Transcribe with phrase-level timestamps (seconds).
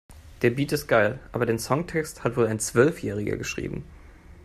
[0.41, 3.85] Der Beat ist geil, aber den Songtext hat wohl ein Zwölfjähriger geschrieben.